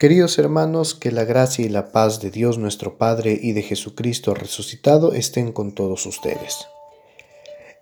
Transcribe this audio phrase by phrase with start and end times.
[0.00, 4.32] Queridos hermanos, que la gracia y la paz de Dios nuestro Padre y de Jesucristo
[4.32, 6.66] resucitado estén con todos ustedes.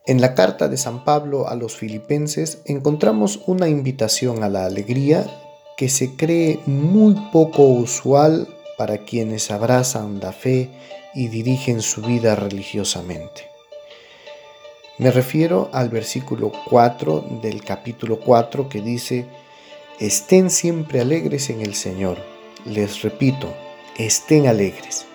[0.04, 5.30] En la carta de San Pablo a los filipenses encontramos una invitación a la alegría
[5.76, 10.72] que se cree muy poco usual para quienes abrazan la fe
[11.14, 13.42] y dirigen su vida religiosamente.
[14.98, 19.28] Me refiero al versículo 4 del capítulo 4 que dice,
[20.00, 22.18] Estén siempre alegres en el Señor.
[22.64, 23.52] Les repito,
[23.96, 25.06] estén alegres.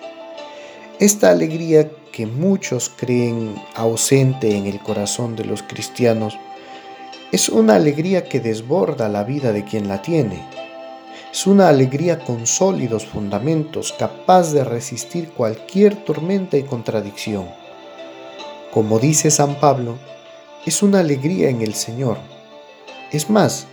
[1.00, 6.36] Esta alegría que muchos creen ausente en el corazón de los cristianos
[7.32, 10.46] es una alegría que desborda la vida de quien la tiene.
[11.32, 17.48] Es una alegría con sólidos fundamentos, capaz de resistir cualquier tormenta y contradicción.
[18.70, 19.96] Como dice San Pablo,
[20.66, 22.18] es una alegría en el Señor.
[23.10, 23.66] Es más,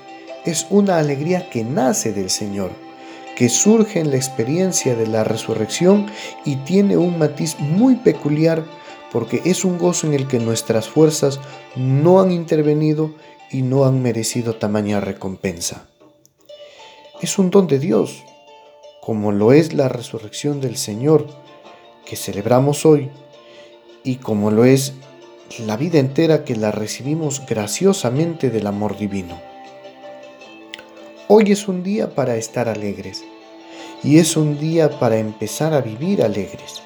[0.46, 2.72] es una alegría que nace del Señor,
[3.36, 6.08] que surge en la experiencia de la resurrección
[6.46, 8.64] y tiene un matiz muy peculiar
[9.12, 11.40] porque es un gozo en el que nuestras fuerzas
[11.76, 13.14] no han intervenido
[13.52, 15.88] y no han merecido tamaña recompensa.
[17.22, 18.24] Es un don de Dios,
[19.02, 21.28] como lo es la resurrección del Señor
[22.06, 23.10] que celebramos hoy
[24.04, 24.94] y como lo es
[25.66, 29.51] la vida entera que la recibimos graciosamente del amor divino.
[31.34, 33.24] Hoy es un día para estar alegres
[34.04, 36.82] y es un día para empezar a vivir alegres,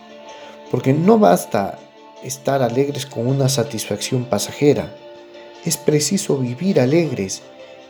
[0.69, 1.79] porque no basta
[2.23, 4.95] estar alegres con una satisfacción pasajera,
[5.65, 7.41] es preciso vivir alegres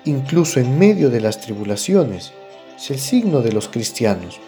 [0.06, 2.32] incluso en medio de las tribulaciones.
[2.78, 4.40] Es el signo de los cristianos.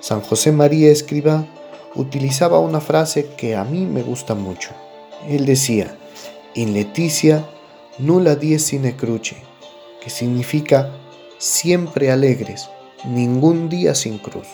[0.00, 1.44] San José María Escriba
[1.94, 4.70] utilizaba una frase que a mí me gusta mucho.
[5.28, 5.94] Él decía,
[6.54, 7.44] in leticia
[7.98, 9.36] nulla dies sine cruce,
[10.00, 10.90] que significa
[11.38, 12.68] siempre alegres,
[13.04, 14.48] ningún día sin cruz.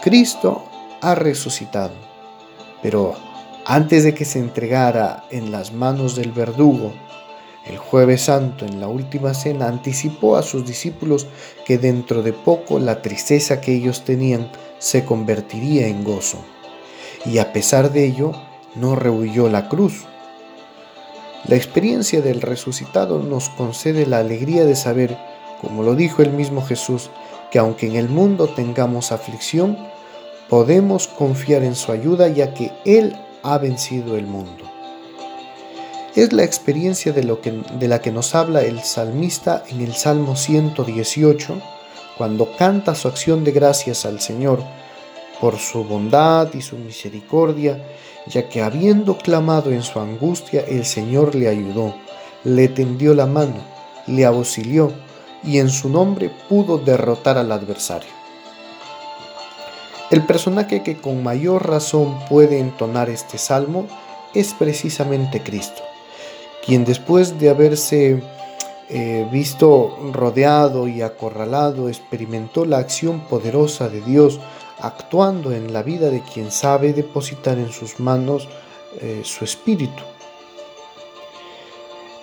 [0.00, 0.64] Cristo
[1.00, 1.94] ha resucitado,
[2.82, 3.14] pero
[3.64, 6.92] antes de que se entregara en las manos del verdugo,
[7.66, 11.26] el jueves santo en la última cena anticipó a sus discípulos
[11.64, 16.38] que dentro de poco la tristeza que ellos tenían se convertiría en gozo.
[17.24, 18.32] Y a pesar de ello,
[18.76, 20.04] no rehuyó la cruz,
[21.46, 25.18] la experiencia del resucitado nos concede la alegría de saber,
[25.64, 27.10] como lo dijo el mismo Jesús,
[27.50, 29.76] que aunque en el mundo tengamos aflicción,
[30.48, 34.64] podemos confiar en su ayuda ya que Él ha vencido el mundo.
[36.14, 39.94] Es la experiencia de, lo que, de la que nos habla el salmista en el
[39.94, 41.60] Salmo 118,
[42.16, 44.62] cuando canta su acción de gracias al Señor
[45.40, 47.82] por su bondad y su misericordia
[48.26, 51.94] ya que habiendo clamado en su angustia, el Señor le ayudó,
[52.44, 53.56] le tendió la mano,
[54.06, 54.92] le auxilió
[55.46, 58.10] y en su nombre pudo derrotar al adversario.
[60.10, 63.86] El personaje que con mayor razón puede entonar este salmo
[64.34, 65.82] es precisamente Cristo,
[66.64, 68.22] quien después de haberse
[68.90, 74.40] eh, visto rodeado y acorralado, experimentó la acción poderosa de Dios
[74.78, 78.48] actuando en la vida de quien sabe depositar en sus manos
[79.00, 80.02] eh, su espíritu.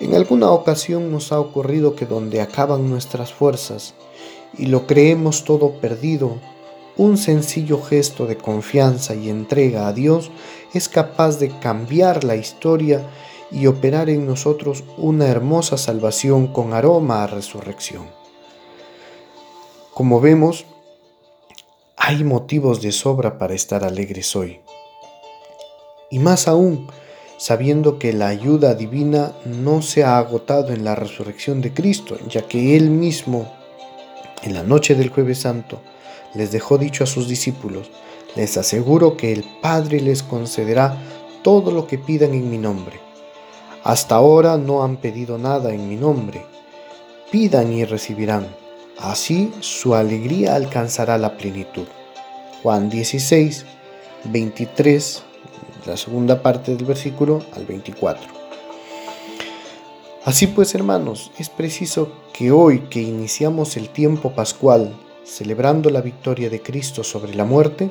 [0.02, 3.94] En alguna ocasión nos ha ocurrido que donde acaban nuestras fuerzas
[4.58, 6.40] y lo creemos todo perdido,
[6.96, 10.32] un sencillo gesto de confianza y entrega a Dios
[10.74, 13.08] es capaz de cambiar la historia
[13.52, 18.02] y operar en nosotros una hermosa salvación con aroma a resurrección.
[19.94, 20.66] Como vemos,
[21.96, 24.62] hay motivos de sobra para estar alegres hoy.
[26.10, 26.88] Y más aún,
[27.42, 32.42] sabiendo que la ayuda divina no se ha agotado en la resurrección de Cristo, ya
[32.42, 33.52] que Él mismo,
[34.44, 35.80] en la noche del jueves santo,
[36.34, 37.90] les dejó dicho a sus discípulos,
[38.36, 40.96] les aseguro que el Padre les concederá
[41.42, 43.00] todo lo que pidan en mi nombre.
[43.82, 46.46] Hasta ahora no han pedido nada en mi nombre.
[47.32, 48.46] Pidan y recibirán
[49.00, 51.88] Así su alegría alcanzará la plenitud.
[52.62, 53.66] Juan 16,
[54.26, 55.24] 23,
[55.86, 58.42] la segunda parte del versículo al 24.
[60.24, 64.94] Así pues, hermanos, es preciso que hoy que iniciamos el tiempo pascual,
[65.24, 67.90] celebrando la victoria de Cristo sobre la muerte,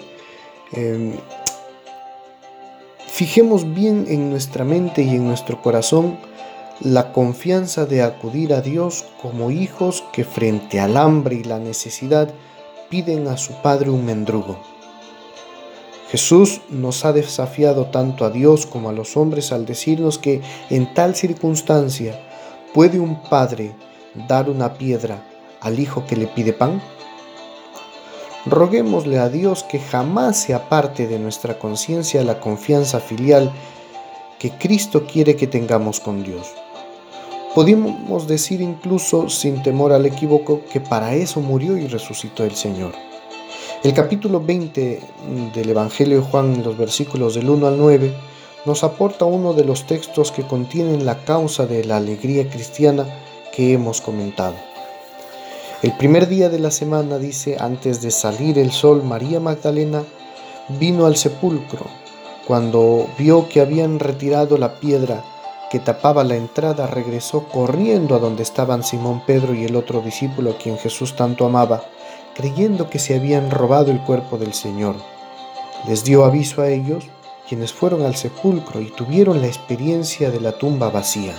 [0.71, 1.13] em,
[3.07, 6.17] fijemos bien en nuestra mente y en nuestro corazón
[6.79, 12.33] la confianza de acudir a Dios como hijos que frente al hambre y la necesidad
[12.89, 14.57] piden a su Padre un mendrugo.
[16.11, 20.93] Jesús nos ha desafiado tanto a Dios como a los hombres al decirnos que en
[20.93, 22.19] tal circunstancia
[22.73, 23.73] puede un padre
[24.27, 25.23] dar una piedra
[25.61, 26.81] al hijo que le pide pan?
[28.45, 33.49] Roguémosle a Dios que jamás se aparte de nuestra conciencia la confianza filial
[34.37, 36.47] que Cristo quiere que tengamos con Dios.
[37.55, 43.10] Podemos decir incluso sin temor al equívoco que para eso murió y resucitó el Señor.
[43.83, 45.01] El capítulo 20
[45.55, 48.13] del Evangelio de Juan, los versículos del 1 al 9,
[48.65, 53.07] nos aporta uno de los textos que contienen la causa de la alegría cristiana
[53.51, 54.53] que hemos comentado.
[55.81, 60.03] El primer día de la semana, dice, antes de salir el sol, María Magdalena
[60.79, 61.87] vino al sepulcro.
[62.45, 65.25] Cuando vio que habían retirado la piedra
[65.71, 70.51] que tapaba la entrada, regresó corriendo a donde estaban Simón Pedro y el otro discípulo
[70.51, 71.81] a quien Jesús tanto amaba,
[72.41, 74.95] creyendo que se habían robado el cuerpo del Señor.
[75.87, 77.05] Les dio aviso a ellos,
[77.47, 81.35] quienes fueron al sepulcro y tuvieron la experiencia de la tumba vacía.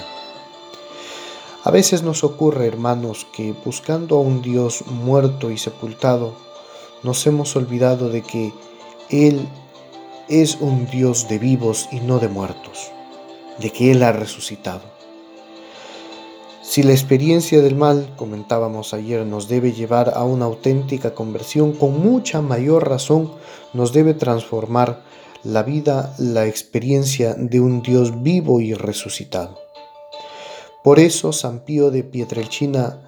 [1.65, 6.35] A veces nos ocurre, hermanos, que buscando a un Dios muerto y sepultado,
[7.03, 8.53] nos hemos olvidado de que
[9.11, 9.49] Él
[10.29, 12.93] es un Dios de vivos y no de muertos,
[13.59, 15.02] de que Él ha resucitado.
[16.73, 22.01] Si la experiencia del mal, comentábamos ayer, nos debe llevar a una auténtica conversión, con
[22.01, 23.31] mucha mayor razón
[23.75, 25.03] nos debe transformar
[25.45, 29.59] la vida, la experiencia de un Dios vivo y resucitado.
[30.83, 33.01] Por eso San Pío de Pietrelcina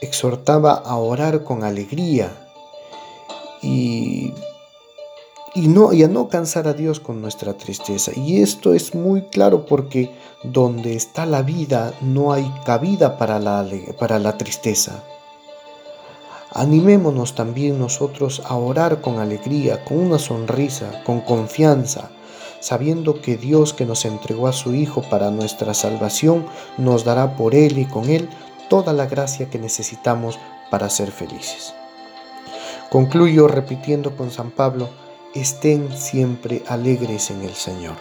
[0.00, 2.32] exhortaba a orar con alegría
[3.62, 4.32] y,
[5.54, 8.12] no, a no cansar a Dios con nuestra tristeza.
[8.14, 10.10] Y esto es muy claro porque
[10.42, 13.66] donde está la vida no hay cabida para la,
[13.98, 15.04] para la tristeza.
[16.52, 22.10] Animémonos también nosotros a orar con alegría, con una sonrisa, con confianza,
[22.60, 26.46] sabiendo que Dios que nos entregó a su Hijo para nuestra salvación
[26.78, 28.28] nos dará por Él y con Él
[28.68, 30.38] toda la gracia que necesitamos
[30.70, 31.74] para ser felices.
[32.90, 34.88] Concluyo repitiendo con San Pablo,
[35.34, 37.96] estén siempre alegres en el Señor.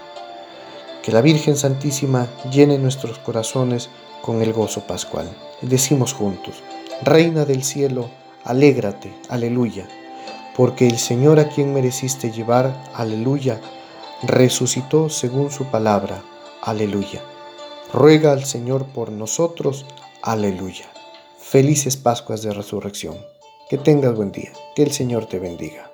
[1.01, 3.89] Que la Virgen Santísima llene nuestros corazones
[4.21, 5.29] con el gozo pascual.
[5.61, 6.63] Decimos juntos,
[7.01, 8.09] Reina del cielo,
[8.43, 9.87] alégrate, aleluya,
[10.55, 13.59] porque el Señor a quien mereciste llevar, aleluya,
[14.23, 16.23] resucitó según su palabra.
[16.61, 17.21] Aleluya.
[17.91, 19.85] Ruega al Señor por nosotros.
[20.21, 20.85] Aleluya.
[21.37, 23.17] Felices Pascuas de Resurrección.
[23.69, 24.53] Que tengas buen día.
[24.75, 25.92] Que el Señor te bendiga.